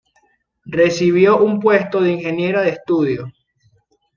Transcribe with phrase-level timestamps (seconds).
[0.65, 3.31] Recibió un puesto de Ingeniera de estudio.